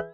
[0.00, 0.06] สว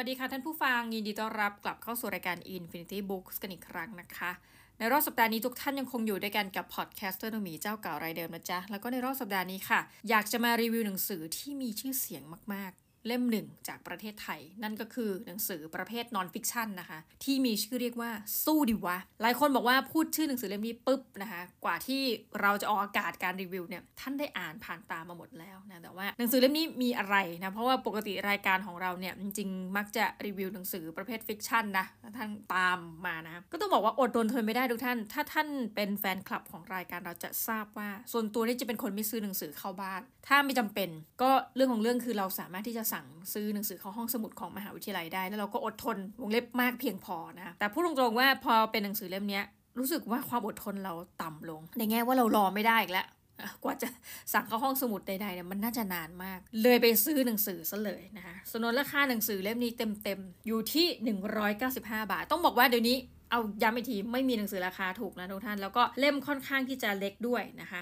[0.00, 4.30] ัสดีค่ะท่านผู้ฟัง ยินดีต้อนรับกลับเข้าสู่รายการ Infinity Books กันอีกครั้งนะคะ
[4.78, 12.22] ในรอบสัปดาห์นี้ทุกท่านยังคงอยู่ด้วยกันกับ podcaster โนมีเจ้าเก่ารายเดิมนะจ๊ะ แล้วก็ในรอบสัปดาห์นี้ค่ะ อยากจะมารีวิวหนังสือที่มีชื่อเสียง
[12.54, 18.10] มากๆ เล่มหนึ่งจากประเทศไทย นั่นก็คือหนังสือประเภท non-fiction นะคะ ที่มีชื่อเรียกว่า
[18.44, 22.02] สู้ดิวะ หลายคนบอกว่าพูดชื่อหนังสือเล่มนี้ปุ๊บนะคะ กว่าที่
[22.40, 40.88] เราจะออกอากาศการรีวิวเนี่ยท่านได้อ่านผ่านตามาหมดแล้วนะแต่ว่าหนังสือเล่มนี้มีอะไรนะเพราะว่าปกติรายการของเราเนี่ยจริงๆมักจะรีวิวหนังสือประเภท fiction นะท่านตามมานะก็ต้องบอกว่าอดทนทนไม่ได้ทุกท่าน ถ้าท่านเป็นแฟนคลับของรายการเราจะทราบว่า ส่วนตัวนี่จะเป็นคนไม่ซื้อหนังสือเข้าบ้าน ถ้าไม่จำเป็น
[41.22, 42.97] ก็เรื่องของเรื่องคือเราสามารถที่จะสั่ง
[43.32, 49.40] ซื้อหนังสือเข้าห้องสมุดของมหาวิทยาลัยได้ แล้วเราก็อดทนวงเล็บมากเพียงพอนะแต่พูดตรงๆว่าพอเป็นหนังสือเล่มนี้
[49.78, 53.06] รู้สึกว่าความอดทนเราต่ำลง ในแง่ว่าเรารอไม่ได้อีกแล้ว
[53.64, 53.88] กว่าจะ
[54.32, 60.86] สั่งเข้าห้องสมุดใดๆเนี่ยมันน่าจะนานมาก เลยไปซื้อหนังสือซะเลยนะคะสนนราคาหนังสือเล่มนี้เต็มๆ อยู่ที่
[61.44, 62.96] 195 บาท ต้องบอกว่าเดี๋ยวนี้
[63.30, 67.80] เอาย้ำอีกทีไม่มีหนังสือราคาถูกนะทุกท่าน แล้วก็เล่มค่อนข้างที่จะเล็กด้วยนะคะ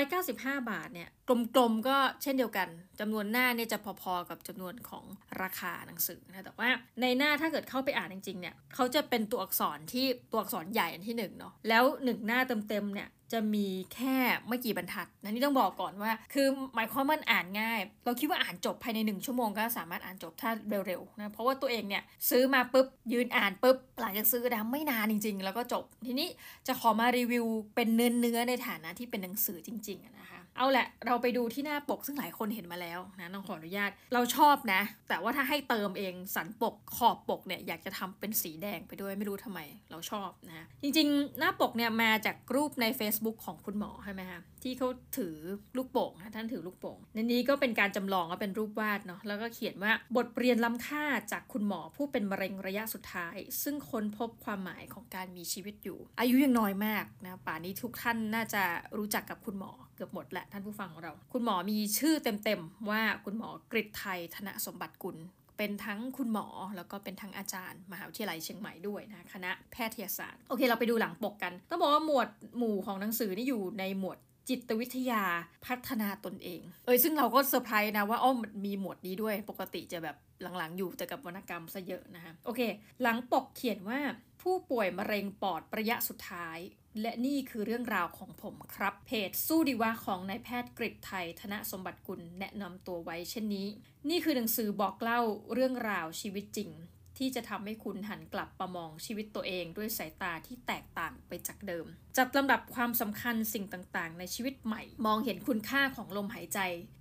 [0.00, 2.68] 195 บาทเนี่ยกลมๆก็เช่นเดียวกัน
[3.00, 5.04] จำนวนหน้าเนี่ยจะพอๆกับจำนวนของ
[5.42, 6.68] ราคาหนังสือนะแต่ว่า
[7.00, 14.16] ในหน้าถ้าเกิดเข้าไปอ่านจริงๆเนี่ยเขาจะเป็นตัวอักษรที่ตัวอักษรใหญ่อันที่หนึ่งเนาะแล้วหนึ่งหน้าเต็มๆเนี่ย จะมีแค่
[14.48, 20.50] ไม่กี่บรรทัดนะนี่ต้องบอกก่อนว่า คือหมายความว่าอ่านง่าย เราคิดว่าอ่านจบภายในหนึ่งชั่วโมงก็สามารถอ่านจบถ้า
[20.86, 26.28] เร็วๆนะเพราะว่าตัวเองเนี่ยซื้อมาปุ๊บยืนอ่านปุ๊บหลังจากซื้อนะไม่นานจริง ๆ แล้วก็จบ ทีนี้
[26.66, 45.34] จะขอมารีวิวเป็นเนื้อเนื้อในฐานะที่เป็นหนังสือจริงๆนะคะ เอาแหละ เราไปดูที่หน้าปกซึ่งหลายคนเห็นมาแล้วนะต้องขออนุญาต เราชอบนะ แต่ว่าถ้าให้เติมเองสันปกขอบปกเนี่ยอยากจะทำเป็นสีแดงไปด้วยไม่รู้ทำไมเราชอบนะจริงๆ หน้าปกเนี่ยมาจากรูปใน Facebook ของคุณหมอใช่ไหมคะที่เขาถือ
[45.76, 58.62] ลูกโป่งนะท่านถือลูกโป่งในนี้ก็เป็นการจำลองว่าเป็นรูปวาดเนาะแล้วก็เขียนว่าบทเรียนล้ำค่าจากคุณหมอผู้เป็นมะเร็งระยะสุดท้าย ซึ่งค้นพบความหมายของการมีชีวิตอยู่ อายุยังน้อยมากนะป่านนี้ทุกท่านน่าจะ
[58.98, 65.16] รู้จักกับคุณหมอ เกือบหมดแหละท่านผู้ฟังของเรา คุณหมอมีชื่อเต็มๆว่าคุณหมอกริไทยธนสมบัติกุล
[65.58, 72.28] เป็นทั้งคุณหมอแล้วก็เป็นทั้งอาจารย์ มหาวิทยาลัยเชียงใหม่ด้วยนะคณะแพทยศาสตร์ โอเค เราไปดูหลังปกกัน ต้องบอกว่าหมวด
[72.58, 75.22] หมู่ของหนังสือนี่อยู่ในหมวดจิตวิทยา
[75.66, 78.36] พัฒนาตนเอง เอ้ยซึ่งเราก็เซอร์ไพรส์นะว่าอ้อม
[78.66, 82.60] มีหมวดนี้ด้วยปกติจะแบบหลังๆ อยู่แต่กับวรรณกรรมซะเยอะนะคะโอเค
[83.02, 83.98] หลังปกเขียนว่า
[84.42, 86.58] ผู้ป่วยมะเร็งปอดระยะสุดท้าย
[87.00, 93.68] และนี่คือเรื่องราวของผมครับ เพจสู้ดีว่าของนายแพทย์กริไทย ธนสมบัติกุลแนะนำตัวไว้เช่นนี้
[94.08, 95.20] นี่คือหนังสือบอกเล่า
[95.52, 96.70] เรื่องราวชีวิตจริง
[97.18, 101.86] ที่จะทำให้คุณหันกลับมามองชีวิตตัวเองด้วยสายตาที่แตกต่างไปจากเดิม
[102.16, 106.60] จัดลำดับความสำคัญสิ่งต่างๆ ในชีวิตใหม่ มองเห็นคุณค่าของลมหายใจ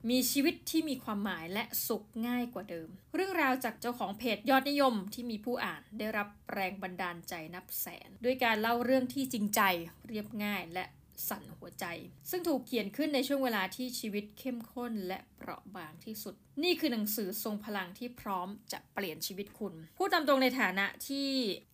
[0.09, 9.61] มีชีวิตที่มีความหมายและสุขง่ายกว่าเดิม เรื่องราวจากเจ้าของเพจยอดนิยมที่มีผู้อ่านได้รับแรงบันดาลใจนับแสน ด้วยการเล่าเรื่องที่จริงใจ
[10.07, 10.85] เรียบง่ายและ
[11.29, 11.85] สั่นหัวใจ
[12.29, 21.27] ซึ่งถูกเขียนขึ้นในช่วงเวลาที่ชีวิตเข้มข้นและเปราะบางที่สุด นี่คือหนังสือทรงพลังที่พร้อมจะเปลี่ยนชีวิตคุณ พูดตามตรงในฐานะที่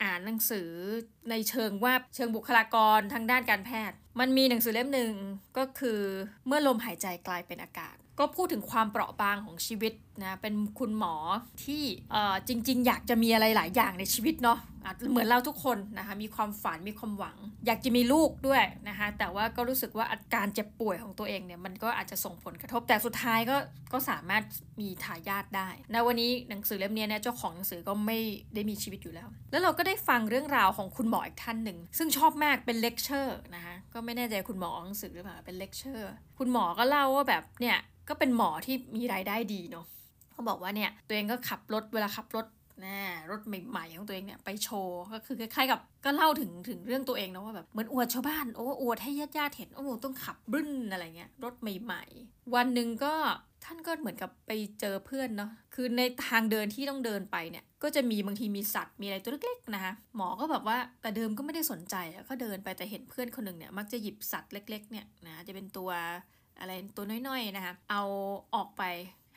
[0.03, 0.69] อ่านหนังสือ
[1.29, 5.13] ในเชิงว่าเชิงบุคลากรทางด้านการแพทย์ มันมีหนังสือเล่มหนึ่ง
[5.57, 5.99] ก็คือ
[6.47, 11.15] เมื่อลมหายใจกลายเป็นอากาศ ก็พูดถึงความเปราะบางของชีวิตนะเป็นคุณหมอ
[11.63, 11.83] ที่
[12.47, 14.59] จริง ๆ อยากจะมีอะไรหลายอย่างในชีวิตเนาะ
[15.11, 23.57] เหมือนเราทุกคนนะคะมีความฝันมีความหวัง อยากจะมีลูกด้วยนะคะแต่ว่าก็รู้สึกว่าอาการเจ็บป่วยของตัวเองเนี่ยมันก็อาจจะส่งผลกระทบแต่สุดท้ายก็
[23.93, 24.43] ก็สามารถ
[24.81, 28.19] มีทายาทได้ในวันนี้หนังสือเล่มนี้เนี่ยเจ้าของหนังสือก็ไม่
[28.53, 36.05] ได้มีชีวิตอยู่แล้ว แล้วเราก็ได้ฟังเรื่องราวของคุณหมออีกท่านหนึ่ง ซึ่งชอบมากเป็นเลคเชอร์นะคะก็ไม่แน่ใจคุณหมอหนังสือหรือเปล่าเป็นเลคเชอร์
[36.39, 37.77] คุณหมอก็เล่าว่าแบบเนี่ย
[38.09, 39.85] ก็เป็นหมอที่มีรายได้ดีเนาะ
[40.33, 42.45] เขาบอกว่าเนี่ยตัวเองก็ขับรถเวลาขับรถ
[42.85, 42.97] นะ
[43.31, 53.13] รถใหม่ๆของตัวเองเนี่ยไปโชว์ก็คือคล้ายๆกับก็เล่าถึงถึงเรื่องตัวเองนะว่าแบบเหมือนอวดชาวบ้านโอ้อวดให้ญาติๆเห็นโอ้ต้องขับบึ้นอะไรเงี้ยรถใหม่ ๆ วันหนึ่งก็
[53.65, 61.95] ท่านก็เหมือนกับไปเจอเพื่อนเนาะคือในทางเดินที่ต้องเดินไปเนี่ย ก็จะมีบางทีมีสัตว์มีอะไรตัวเล็กๆนะคะหมอก็แบบว่าแต่เดิมก็ไม่ได้สนใจ
[62.29, 65.89] ก็เดินไปแต่เห็นเพื่อนคนหนึ่งเนี่ยมักจะหยิบสัตว์เล็ก ๆ เนี่ยนะจะเป็นตัว
[66.59, 68.03] อะไรตัวน้อยๆนะคะเอา
[68.55, 68.83] ออกไป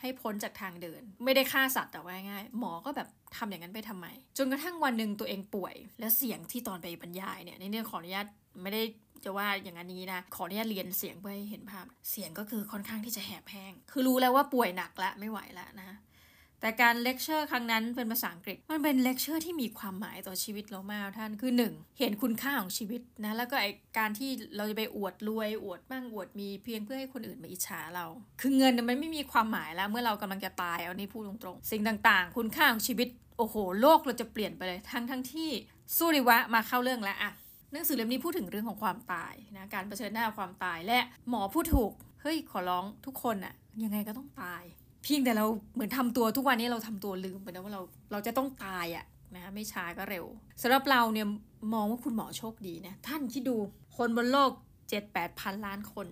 [0.00, 4.06] ให้พ้นจากทางเดิน ไม่ได้ฆ่าสัตว์แต่ว่าง่าย หมอก็แบบทำอย่างนั้นไปทำไม
[4.38, 8.26] จนกระทั่งวันหนึ่งตัวเองป่วย และเสียงที่ตอนไปบรรยายเนี่ยในเรื่องขออนุญาต
[8.62, 8.82] ไม่ได้
[9.24, 15.90] จะว่าอย่างนี้นะ ขออนุญาตเรียนเสียงเพื่อให้เห็นภาพ เสียงก็คือค่อนข้างที่จะแหบแห้ง คือรู้แล้วว่าป่วยหนักละไม่ไหวแล้วนะ
[16.60, 23.66] แต่การเลคเชอร์ครั้งนั้นเป็นภาษาอังกฤษ มันเป็นเลคเชอร์ที่มีความหมายต่อชีวิตเรามากท่านคือหนึ่งเห็นคุณค่าของชีวิตนะ แล้วก็ไอ
[23.98, 28.06] การที่เราจะไปอวดรวยอวดบ้างอวดมีเพียงเพื่อให้คนอื่นมาอิจฉาเรา
[28.40, 35.50] คือเงินมันไม่มีความหมายแล้ว เมื่อเรากำลังจะตายเอานี่พูดตรงๆ สิ่งต่างๆ คุณค่าของชีวิตโอ้โห โลกเราจะเปลี่ยนไปเลยทั้งทั้งที่
[35.96, 37.32] สู้ดีวะมาเข้าเรื่องแล้วอะ
[37.72, 40.98] หนังสือเล่มนี้พูดถึงเรื่องของความตายนะการเผชิญหน้าความตายและ
[41.28, 41.92] หมอพูดถูก
[42.22, 44.62] เฮ้ยขอร้องทุกคนอะยังไงก็ต้องตาย
[45.06, 47.82] เพียงแต่เราเหมือนทำตัวทุกวันนี้เราทำตัวลืมไปแล้วว่าเรา
[48.12, 49.04] เราจะต้องตายอะ
[49.34, 50.24] นะไม่ช้าก็เร็ว
[50.62, 51.26] สำหรับเราเนี่ย
[51.74, 53.56] มองว่าคุณหมอโชคดีนะท่านคิดดู
[53.96, 54.50] คนบนโลก
[54.84, 56.06] 7 8พันล้านคน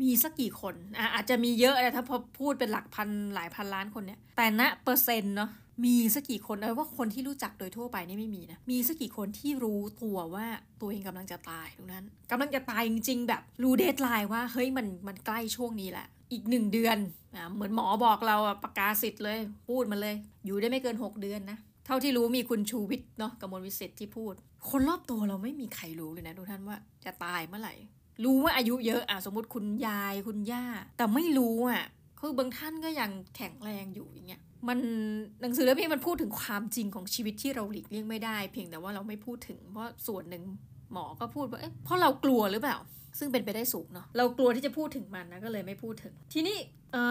[0.00, 5.50] มีสักกี่คนอะอาจจะมีเยอะนะถ้าพอพูดเป็นหลักพันหลายพันล้านคนเนี่ยแต่ณเปอร์เซ็นต์เนาะ
[5.84, 10.46] มีสักกี่คนเออว่าคนที่รู้จักโดยทั่วไปนี่ไม่มีนะมีสักกี่คนที่รู้ตัวว่า
[10.80, 16.98] ตัวเองกำลังจะตายตรงนั้นกำลังจะตายจริงๆ แบบรู้เดทไลน์ว่าเฮ้ยมันมันใกล้ช่วงนี้แหละ อีกหนึ่งเดือน
[17.34, 19.38] อะเหมือนหมอบอกเราอะประกาศสิทธิ์เลย
[19.68, 20.14] พูดมาเลย
[20.44, 24.34] อยู่ได้ไม่เกิน 6 เดือนนะ เท่าที่รู้มีคุณชูวิทย์เนาะกมลวิสิทธิ์ที่พูด
[24.70, 27.74] คนรอบตัวเราไม่มีใครรู้เลยนะทุกท่านว่าจะตายเมื่อไหร่
[28.24, 30.64] รู้ว่าอายุเยอะอะสมมติคุณยายคุณย่า
[30.96, 31.84] แต่ไม่รู้อะ
[32.20, 34.78] คือบางท่านก็ยังแข็งแรงอยู่อย่างเงี้ยมัน
[35.42, 40.44] หนังสือเล่มนี้มันพูดถึงความจริงของชีวิตที่เราหลีกเลี่ยงไม่ได้ เพียงแต่ว่าเราไม่พูดถึงเพราะส่วนหนึ่ง
[40.92, 42.76] หมอก็พูดว่าเอ๊ะเพราะเรากลัวหรือเปล่า
[43.18, 46.58] ซึ่งเป็นไปได้สูงเนาะเรากลัวที่จะพูดถึงมันนะก็เลยไม่พูดถึง ทีนี้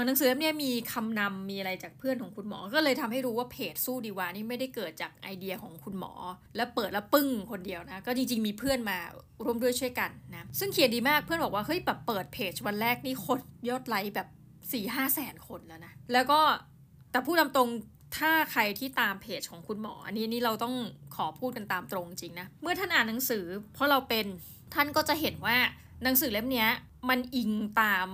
[0.06, 6.14] หนังสือเล่มนี้มีคำนำมีอะไรจากเพื่อนของคุณหมอ ก็เลยทำให้รู้ว่าเพจสู้ดีวานี่ไม่ได้เกิดจากไอเดียของคุณหมอ
[6.56, 8.98] แล้วเปิดแล้วปึ้งคนเดียวนะ ก็จริงๆมีเพื่อนมา
[9.46, 16.40] ร่วมด้วยช่วยกันนะซึ่งเขียนดีมากเพื่อนบอกว่าเฮ้ยแบบเปิดเพจวันแรกนี่คนยอดไลค์แบบ4ี่ห้าแสนคนแล้วนะแล้วก็
[17.12, 17.70] แต่พูดตามตรง
[18.18, 20.76] ถ้าใครที่ตามเพจของคุณหมอ อันนี้นี่เราต้อง
[21.16, 24.26] ขอพูดกันตามตรงจริงนะ เมื่อท่านอ่านหนังสือ เพราะเราเป็น
[24.74, 25.58] ท่านก็จะเห็นว่า
[26.06, 26.68] หนังสือเล่มนี้
[27.10, 28.08] มันอิงตาม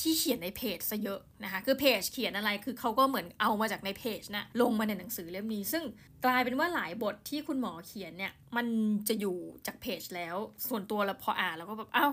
[0.00, 5.84] ที่เขียนในเพจซะเยอะนะคะ คือเพจเขียนอะไรคือเขาก็เหมือนเอามาจากในเพจนะลงมาในหนังสือเล่มนี้ ซึ่ง
[6.24, 8.66] กลายเป็นว่าหลายบทที่คุณหมอเขียนเนี่ย มัน
[9.08, 10.36] จะอยู่จากเพจแล้ว
[10.68, 12.08] ส่วนตัวเราพออ่านเราก็แบบเอา้า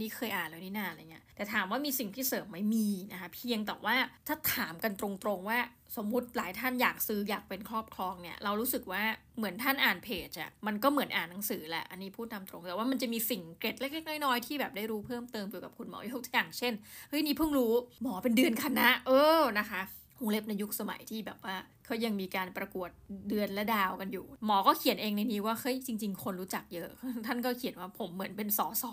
[0.00, 5.58] นนี้เคยอ่านแล้วนี่นาอะไรเงี้ยแต่ถามว่ามีสิ่งที่เสริมไหมมีนะคะเพียงแต่ว่าถ้าถามกันตรงๆว่า
[5.96, 9.02] สมมุติหลายท่านอยากซื้ออยากเป็นครอบครองเนี่ยเรารู้สึกว่า
[9.36, 16.72] เหมือนท่านอ่านเพจอะมันก็เหมือนอ่านหนังสือแหละอันนี้พูดตามตรงแต่ว่ามันจะมีสิ่งเกร็ดเล็กๆน้อยๆที่แบบได้รู้เพิ่มเติมเกี่ยวกับคุณหมอยกตัวอย่างเช่น
[17.08, 17.72] เฮ้ยนี่เพิ่งรู้
[18.02, 19.82] หมอเป็นเดือนคณะเออนะคะ
[20.20, 22.90] วงเล็บในยุคสมัยที่แบบว่าเขายังมีการประกวด
[23.28, 26.90] เดือนและดาวกันอยู่ หมอก็เขียนเองในนี้ว่าเฮ้ยจริง ๆ คนรู้จักเยอะ
[27.26, 28.92] ท่านก็เขียนว่าผมเหมือนเป็นสอสอ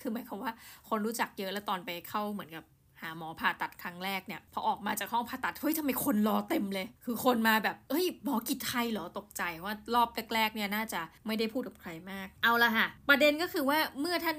[0.00, 0.52] คือหมายความว่า
[0.88, 2.64] คนรู้จักเยอะแล้วตอนไปเข้าเหมือนกับ
[3.02, 14.36] หาหมอผ่าตัดครั้งแรกเนี่ยพอออกมาจากห้องผ่าตัดเฮ้ยทำไมคนรอเต็มเลย คือคนมาแบบเอ้ยหมอกิจไทยเหรอตกใจว่ารอบแรกๆเนี่ยน่าจะไม่ได้พูดกับใครมาก เอาละค่ะ ประเด็นก็คือว่าเมื่อท่าน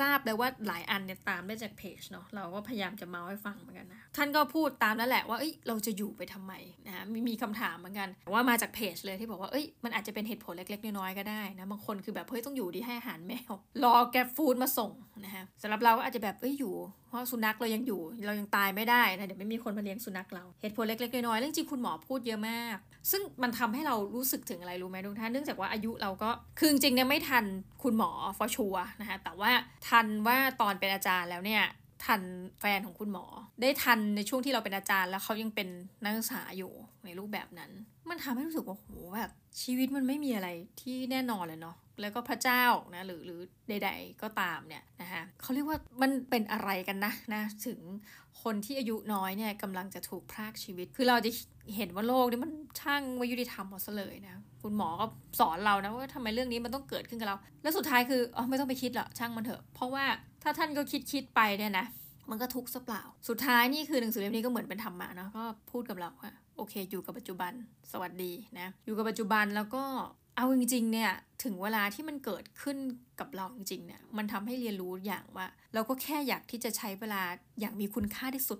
[0.00, 6.52] ทราบแล้วว่าหลายอันเนี่ยตามได้จากเพจเนาะเราก็พยายามจะเมาให้ฟังเหมือนกันนะ ท่านก็พูดตามนั่นแหละว่าเอ้ยเราจะอยู่ไปทำไม
[6.86, 13.52] นะมีมีคำถามเหมือนกัน ว่ามาจากเพจเลยที่บอกว่าเอ้ยมันอาจจะเป็นเหตุผลเล็กๆน้อยๆก็ได้นะบางคนคือแบบเฮ้ยต้องอยู่ดีให้อาหารแมว
[13.84, 14.92] รอแกฟูดมาส่ง
[15.24, 16.74] นะคะสำหรับเราก็อาจจะแบบเอ้ยอยู่
[17.08, 22.76] เพราะสุนัขเรายังอยู่เรายังตายไม่ได้นะเดี๋ยวไม่มีคนมาเลี้ยงสุนัขเราเหตุผลเล็กๆน้อยๆเรื่องจริงคุณหมอพูดเยอะมาก
[23.10, 27.44] ซึ่งมันทำให้เรารู้สึกถึงอะไรรู้ไหมทุกท่านเนื่องจากว่าอายุเราก็คือจริงเนี่ยไม่ทัน
[27.82, 29.50] คุณหมอฟอชัวนะคะแต่ว่า
[29.88, 31.64] ทันว่าตอนเป็นอาจารย์แล้วเนี่ย
[32.04, 32.22] ทัน
[32.60, 33.24] แฟนของคุณหมอ
[33.62, 35.68] ได้ทันในช่วงที่เราเป็นอาจารย์ แล้วเขายังเป็น
[36.02, 36.72] นักศึกษาอยู่
[37.04, 37.70] ในรูปแบบนั้น
[38.08, 38.86] มันทำให้รู้สึกว่าโห
[39.16, 39.30] แบบ
[39.62, 40.48] ชีวิตมันไม่มีอะไร
[40.80, 47.80] ที่แน่นอนเลยเนาะแล้วก็พระเจ้านะหรือหรือใด ๆ ก็ตามเนี่ยนะคะเขาเรียกว่ามันเป็นอะไรกันนะนะถึง
[48.42, 51.30] คนที่อายุน้อยเนี่ยกำลังจะถูกพรากชีวิต คือเราจะ
[51.76, 55.06] เห็นว่าโลกนี้มันช่างไม่ยุติธรรมหมดเลยนะคุณหมอก็
[55.40, 60.04] สอนเรานะว่าทำไมเรื่องนี้มันต้องเกิดขึ้นกับเรา แล้วสุดท้ายคืออ๋อไม่ต้องไปคิดหรอกช่างมันเถอะ เพราะว่า
[60.44, 61.86] ถ้าท่านก็คิดคิดไปเนี่ยนะ
[62.30, 67.52] มันก็ทุกข์ซะเปล่า สุดท้ายนี่คือหนังสือเล่มนี้ก็เหมือนเป็นธรรมะเนาะก็พูดกับเราว่าโอเค อยู่กับปัจจุบัน
[67.92, 69.84] สวัสดีนะ อยู่กับปัจจุบันแล้วก็
[70.36, 71.10] เอาจริงๆเนี่ย
[71.44, 72.76] ถึงเวลาที่มันเกิดขึ้น
[73.20, 77.22] กับเราจริงๆเนี่ยมันทำให้เรียนรู้อย่างว่า เราก็แค่อยากที่จะใช้เวลา
[77.60, 78.58] อย่างมีคุณค่าที่สุด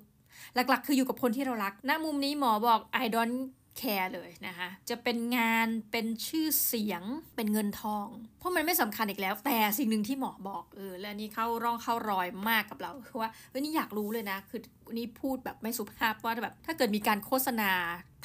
[0.55, 3.39] หลักๆ คืออยู่กับคนที่เรารักณมุมนี้หมอบอก I don't
[3.79, 7.03] แคร์เลยนะคะ จะเป็นงานเป็นชื่อเสียง
[7.37, 8.07] เป็นเงินทอง
[8.39, 14.61] เพราะมันไม่สำคัญอีกแล้ว แต่สิ่งหนึ่งที่หมอบอกเออและนี่เข้าร่องเข้ารอยมากกับเราคือว่าเออนี่อยากรู้เลยนะ คือ
[14.97, 17.71] นี่พูดแบบไม่สุภาพว่าแบบถ้าเกิดมีการโฆษณา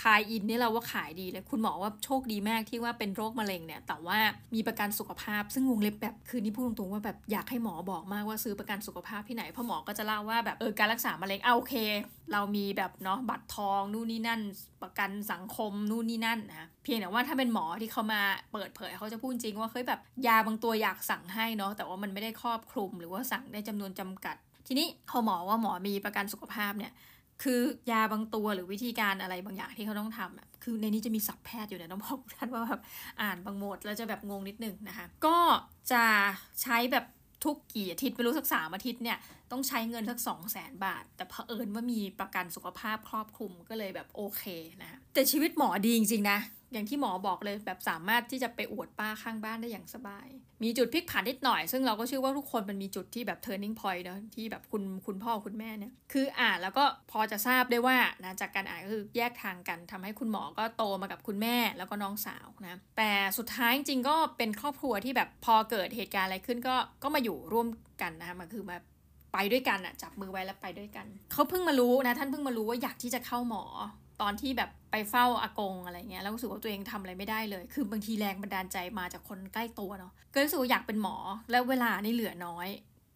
[0.01, 4.20] ทายอินนี่เราว่าขายดีเลย คุณหมอว่าโชคดีมากที่ว่าเป็นโรคมะเร็งเนี่ย แต่ว่า
[4.56, 11.75] มีประกันสุขภาพ ซึ่งวงเล็บแบบคือนี่พูดตรงๆว่าแบบอยากให้หมอบอกมากว่าซื้อประกันสุขภาพที่ไหนเพราะหมอก็จะเล่าว่าแบบเออการรักษามะเร็งเอาโอเค
[12.32, 14.42] เรามีแบบเนาะบัตรทองนู่นนี่นั่น
[14.84, 18.22] ประกันสังคมนู่นนี่นั่นนะเพียงแต่ว่าถ้าเป็นหมอที่เขามา
[18.54, 24.36] เปิดเผยเขาจะพูดจริงว่าเฮ้ยแบบยาบางตัวอยากสั่งให้เนาะแต่ว่ามันไม่ได้ครอบคลุม หรือว่าสั่งได้จำนวนจำกัด
[24.72, 26.92] ทีนี้พอหมอว่าหมอมีประกันสุขภาพเนี่ย
[27.44, 27.62] คือ
[27.92, 32.82] ยาบางตัวหรือวิธีการอะไรบางอย่างที่เขาต้องทำอะคือในนี้จะมีศัพท์แพทย์อยู่เนะต้องบอกท่านว่าแบบ
[33.22, 35.38] อ่านบางหมดแล้วจะแบบงงนิดนึงนะคะ ก็
[35.92, 36.06] จะ
[36.62, 37.06] ใช้แบบ
[37.44, 39.18] ทุกกี่อาทิตย์ไม่รู้สักสามอาทิตย์เนี่ย
[39.52, 44.44] ต้องใช้เงินสักสองแสนบาท แต่เผอิญว่ามีประกันสุขภาพครอบคลุมก็เลยแบบโอเค
[44.82, 46.40] นะ แต่ชีวิตหมอดีจริงๆนะ
[46.74, 50.28] อย่างที่หมอบอกเลยแบบสามารถที่จะไปอวดป้าข้างบ้านได้อย่างสบาย
[50.64, 67.68] มีจุดพลิกผันนิดหน่อย ซึ่งเราก็เชื่อว่าทุกคนมันมีจุดที่แบบ turning point เนาะที่แบบคุณคุณพ่อคุณแม่เนี่ย คืออ่านแล้วก็พอจะทราบได้ว่านะจากการอ่านก็คือแยกทางกันทำให้คุณหมอก็โตมากับคุณแม่แล้วก็น้องสาวนะแต่สุดท้ายจริงก็เป็นครอบครัวที่แบบพอเกิดเหตุการณ์อะไรขึ้นก็ก็มาอยู่ร่วม
[68.02, 68.78] กันนะคะมันคือมา
[69.34, 73.64] ไปด้วยกันอะจับมือไว้แล้วไปด้วยกันเขาเพิ่งมารู้นะท่านเพิ่งมารู้ว่าอยากที่จะเข้าหมอ
[74.22, 81.16] ตอนที่แบบไปเฝ้าอากงอะไรเงี้ยแล้วรู้สึกว่าตัวเองทำอะไรไม่ได้เลย คือบางทีแรงบันดาลใจมาจากคนใกล้ตัวเนาะก็รู้สึกว่าอยากเป็นหมอ
[81.52, 82.70] แล้วเวลานี่เหลือน้อย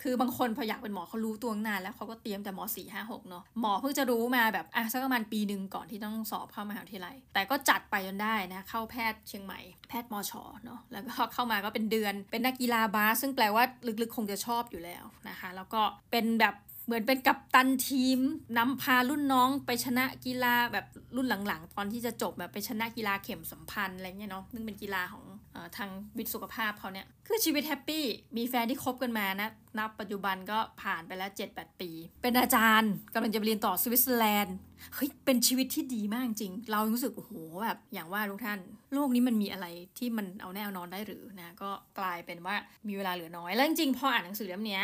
[0.04, 13.64] คือบางคนพออยากเป็นหมอเขารู้ตัวนานแล้วเขาก็เตรียมแต่หมอสี่ห้าหกเนาะหมอเพิ่งจะรู้มาแบบอะสักประมาณปีหนึ่งก่อนที่ต้องสอบเข้ามหาวิทยาลัย แต่ก็จัดไปจนได้นะเข้าแพทย์เชียงใหม่แพทย์มอชอเนาะแล้วก็เข้ามาก็เป็นเดือน เป็นนักกีฬาบาสซึ่งแปลว่า
[14.02, 15.82] ลึกๆคงจะชอบอยู่แล้วนะคะ แล้วก็
[16.12, 18.20] เป็นแบบ เหมือนเป็นกัปตันทีม
[18.58, 20.86] นำพารุ่นน้องไปชนะกีฬาแบบ
[21.16, 25.24] รุ่นหลังๆ ตอนที่จะจบแบบไปชนะกีฬาเข็มสัมพันธ์อะไรเงี้ยเนาะซึ่งเป็นกีฬาของ
[25.56, 28.04] ออทางวิทยสุขภาพเขาเนี่ย คือชีวิต happy
[28.38, 34.56] มีแฟนที่คบกันมานะนับปัจจุบันก็ผ่านไปแล้ว 7-8 ปี เป็นอาจารย์กำลังจะไปเรียนต่อสวิตเซอร์แลนด์
[34.96, 38.60] เฮ้ยเป็นชีวิตที่ดีมากจริง เรารู้สึกโอ้โหแบบอย่างว่าทุกท่าน
[38.94, 42.56] โลกนี้มันมีอะไรที่มันเอาแน่เอานอนได้หรือนะก็กลายเป็นว่า
[42.88, 44.82] มีเวลาเหลือน้อยแล้วจริงๆพออ่านหนังสือเล่มนี้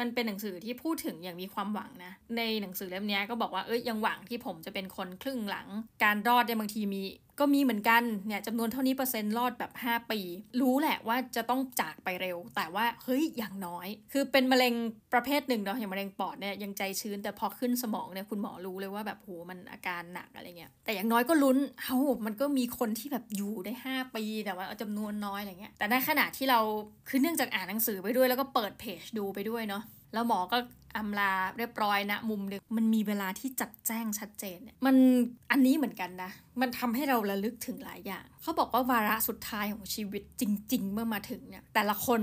[0.00, 5.68] มันเป็นหนังสือที่พูดถึงอย่างมีความหวังนะ ในหนังสือเล่มนี้ก็บอกว่าเอ้ยยังหวังที่ผมจะเป็นคนครึ่งหลัง
[6.04, 7.02] การรอดเนี่ยบางทีมี
[7.40, 10.20] ก็มีเหมือนกันเนี่ยจำนวนเท่านี้เปอร์เซ็นต์รอดแบบ 5 ปี
[10.60, 14.74] รู้แหละว่าจะต้องจากไปเร็ว แต่ว่าเฮ้ยอย่างน้อย คือเป็นมะเร็ง
[15.12, 26.60] ประเภทหนึ่งเนาะอย่างมะเร็งปอดเนี่ยยังใจชื้นแต่พอขึ้นสมองเนี่ยคุณหมอรู้เลยว่าแบบโหมันอาการหนักอะไรเงี้ยแต่อย่างน้อยก็ลุ้นเอ้ามันก็มีคนที่แบบอยู่ได้ 5 ปีแต่ว่าจำนวนน้อยอะไรเงี้ยแต่ในขณะที่เรา
[27.08, 29.82] คือเนื่องจากอ่านหนังสือไปด้วยแล้วก็เปิดเพจดูไปด้วยเนาะ
[30.16, 30.58] แล้วหมอก็
[30.96, 34.96] อำลาเรียบร้อยนะมุมหนึ่งมันมีเวลาที่จัดแจ้งชัดเจนเนี่ยมัน
[35.50, 36.30] อันนี้เหมือนกันนะ
[36.60, 40.42] มันทำให้เราระลึกถึงหลายอย่าง เขาบอกว่าวาระสุดท้ายของชีวิตจ
[40.72, 42.20] ริง ๆ เมื่อมาถึงเนี่ยแต่ละคน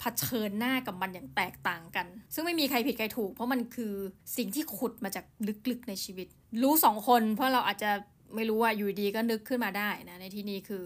[0.00, 3.92] เผชิญหน้ากับมันอย่างแตกต่างกัน ซึ่งไม่มีใครผิดใครถูก เพราะมันคือ
[4.36, 5.24] สิ่งที่ขุดมาจาก
[5.70, 6.26] ลึกๆในชีวิต
[6.62, 7.90] รู้สองคนเพราะเราอาจจะ
[8.34, 10.84] ไม่รู้ว่าอยู่ดีก็นึกขึ้นมาได้นะในที่นี้คือ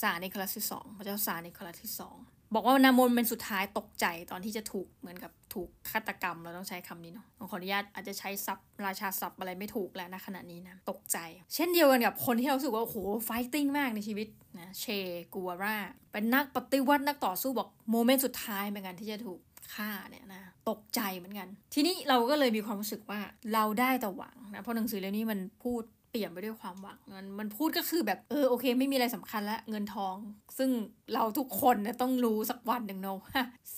[0.00, 2.16] สารในคลาสที่สองพระเจ้าสารในคลาสที่สอง
[2.54, 11.18] บอกว่านามนเป็นสุดท้ายตกใจตอนที่จะถูกเหมือนกับถูกฆาตกรรมเราต้องใช้คำนี้เนาะขออนุญาตอาจจะใช้ซับราชาศัพท์อะไรไม่ถูกแล้วนะขณะนี้นะตกใจ
[11.54, 14.28] เช่นเดียวกันกับคนที่เราสึกว่าโอ้โหไฟติ้งมากในชีวิต
[14.58, 14.86] นะเช
[15.34, 15.76] กัวรา
[16.12, 19.40] เป็นนักปฏิวัตินักต่อสู้บอกโมเมนต์สุดท้ายเหมือนกันที่จะถูก
[19.74, 23.20] ฆ่าเนี่ยนะตกใจเหมือนกัน ทีนี้เราก็เลยมีความรู้สึกว่า
[23.54, 30.16] เราได้แต่หวังนะเพราะหนังสือเล่มนี้มันพูด เปลี่ยนไปด้วยความหวังมันมันพูดก็คือแบบเออโอเค ไม่มีอะไรสำคัญล้วเงินทอง
[30.58, 30.70] ซึ่ง
[31.14, 33.18] เราทุกคนนี่ยต้องรู้สักวันหนึ่งเนาะ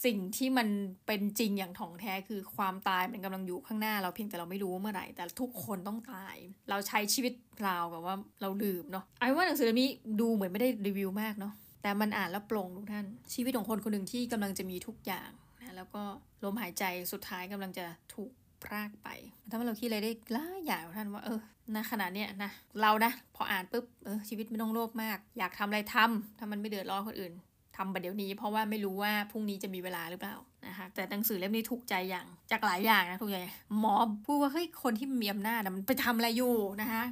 [0.05, 0.69] สิ่งที่มัน
[1.07, 6.37] เป็นจริงอย่างถ่องแท้คือความตายมันกำลังอยู่ข้างหน้า เราเพียงแต่เราไม่รู้เมื่อไหร่ แต่ทุกคนต้องตาย
[6.71, 7.33] เราใช้ชีวิต
[7.63, 16.03] เรากับว่าเราลืมเนาะไอ้ว่าหนังสือเล่มนี้ดูเหมือนไม่ได้รีวิวมากเนาะแต่มันอ่านแล้วปลงทุกท่าน ชีวิตของคนคนหนึ่งที่กำลังจะมีทุกอย่างนะแล้วก็
[16.45, 17.85] ลมหายใจสุดท้ายกำลังจะ
[18.15, 18.31] ถูก
[18.65, 19.09] พรากไป
[19.51, 21.41] ทำให้เราคิดอะไรได้หลายอย่างท่านว่าเออ
[21.75, 22.51] นะขนาดเนี้ยนะ
[22.81, 27.33] เรานะพออ่านปุ๊บเออชีวิตไม่ต้องโลภมาก อยากทำอะไรทำถ้ามันไม่เดือดร้อนคนอื่น
[27.77, 30.37] ทำประเดี๋ยวนี้เพราะว่าไม่รู้ว่าพรุ่งนี้จะมีเวลาหรือเปล่า
[30.67, 33.37] นะคะแต่หนังสือเล่มนี้ถูกใจอย่างจากหลายอย่างนะถูกใจ
[33.79, 33.95] หมอ
[34.27, 37.03] พูดว่าเฮ้ยคนที่มีอำนาจมันไปทำอะไรอยู่นะคะ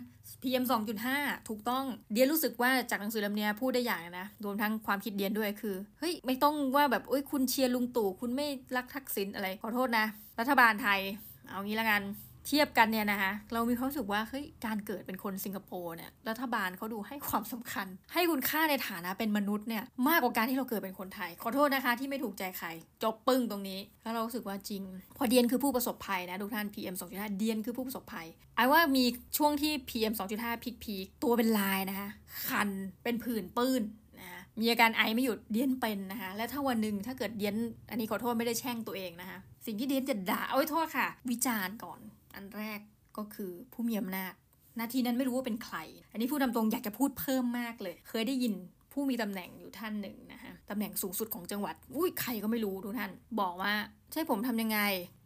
[0.43, 0.65] PM
[1.07, 10.07] 2.5ถูกต้องเดียนรู้สึกว่าจากหนังสือเล่มนี้พูดได้อย่างนะรวมทั้งความคิดเดียนด้วยคือเฮ้ยไม่ต้องว่าแบบโอ้ยคุณเชียร์ลุงตู่คุณไม่รักทักษิณอะไรขอโทษนะ
[10.41, 11.01] รัฐบาลไทย
[11.49, 12.03] เอางี้ละกัน
[12.47, 22.69] เทียบกันเนี่ยนะคะเรามีความรู้สึกว่าเฮ้ยการเกิดเป็นคนสิงคโปร์เนี่ยรัฐบาลเขาดูให้ความสำคัญ ให้คุณค่าในฐานะเป็นมนุษย์เนี่ยมากกว่าการที่เราเกิดเป็นคนไทย ขอโทษนะคะที่ไม่ถูกใจใคร
[23.03, 24.83] จบปึ้งตรงนี้ แล้วเรารู้สึกว่าจริง
[25.17, 28.27] พอเดียนคือผู้ประสบภัยนะทุกท่าน PM 2.5 เดียนคือผู้ประสบภัย
[28.57, 29.05] ไอ้ว่ามี
[29.37, 32.09] ช่วงที่ PM 2.5พีคพีตัวเป็นลายนะคะ
[32.49, 32.71] คัน
[33.03, 33.83] เป็นผื่นปื้น
[34.19, 37.57] นะมีอาการไอไม่หยุดเดียนเป็นนะคะ และถ้าวันหนึ่งถ้าเกิดเดียน
[37.91, 42.01] อันนี้ขอโทษไม่ได้แช่งตัวเองนะคะ สิ่งที่เดนจะด่าเอาไว้โทษค่ะ วิจารณ์ก่อน
[42.35, 42.81] อันแรก
[43.17, 44.33] ก็คือผู้มีอำนาจ
[44.81, 45.77] นาทีนั้นไม่รู้ว่าเป็นใคร
[46.13, 48.55] อันนี้พูดตรงอยากจะพูดเพิ่มมากเลย เคยได้ยิน
[48.93, 53.11] ผู้มีตำแหน่งอยู่ท่านหนึ่งนะคะตำแหน่งสูงสุดของจังหวัด อุ้ยใครก็ไม่รู้ทุกท่าน
[53.41, 53.73] บอกว่า
[54.13, 54.79] ใช่ผมทำยังไง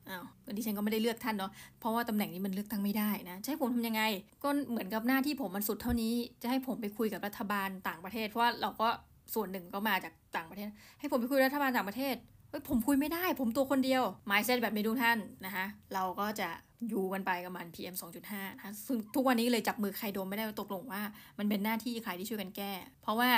[0.08, 0.24] อ้าว
[0.56, 4.02] ดิฉันก็ไม่ได้เลือกท่านเนาะ เพราะว่าตำแหน่งนี้มันเลือกตั้งไม่ได้นะ ใช่ผมทำยังไง
[4.42, 8.88] ก็เหมือนกับหน้าที่ผมมันสุดเท่านี้ จะให้ผมไปคุยกับรัฐบาลต่างประเทศ เพราะว่าเราก็
[9.34, 10.68] ส่วนหนึ่งก็มาจากต่างประเทศ
[11.00, 12.14] ให้ผมไปคุยรัฐบาลต่างประเทศ
[12.52, 16.48] เฮ้ยผมคุยไม่ได้ ผมตัวคนเดียวไมซ์เซตแบบนี้ทุกท่านนะคะเราก็จะ
[16.88, 17.94] อยู่กันไปกับมัน PM
[18.28, 21.02] 2.5นะซึ่งทุกวันนี้เลยจับมือใครโดนไม่ได้ตกลงว่า
[21.38, 23.30] มันเป็นหน้าที่ใครที่ช่วยกันแก้ เพราะว่า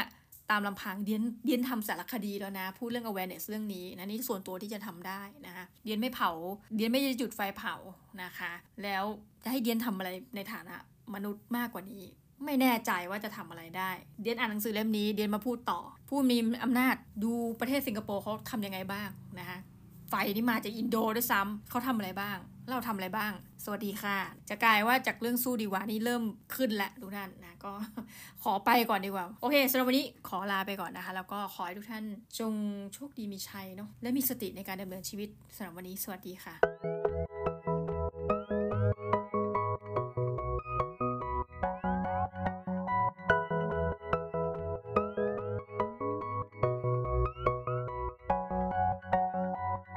[0.50, 6.30] ตามลำพังเดียนเดียนทำสารคดีแล้วนะ พูดเรื่อง awareness เรื่องนี้นะนี่ส่วนตัวที่จะทำได้นะคะเดียนไม่เผา
[6.75, 7.75] เดียนไม่จะจุดไฟเผา
[8.23, 8.52] นะคะ
[8.83, 9.04] แล้ว
[9.44, 10.75] จะให้เดียนทำอะไรในฐานะ
[11.14, 12.04] มนุษย์มากกว่านี้
[12.45, 13.91] ไม่แน่ใจว่าจะทำอะไรได้
[14.23, 19.59] เดียนอ่านหนังสือเล่มนี้ เดียนมาพูดต่อ ผู้มีอำนาจดูประเทศสิงคโปร์เขาทำยังไงบ้างนะคะ
[20.09, 22.38] ไฟนี่มาจากอินโดด้วยซ้ำเขาทำอะไรบ้าง
[22.71, 23.33] เราทำอะไรบ้าง
[23.64, 24.17] สวัสดีค่ะ
[24.49, 26.23] จะกลายว่าจากเรื่องสู้ดีกว่านี่เริ่ม
[26.57, 27.73] ขึ้นแล้วทุกท่านนะก็
[28.43, 32.05] ขอไปก่อนดีกว่า โอเคสำหรับวันนี้ขอลาไปก่อนนะคะ แล้วก็ขอให้ทุกท่าน
[32.38, 32.55] จง
[32.95, 36.55] โชคดีมีชัยเนาะและมีสติในการดำเนินชีวิตสำหรับวันนี้สวัสดีค่ะ